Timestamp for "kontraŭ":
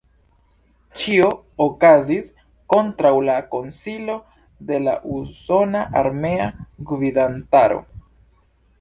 2.75-3.13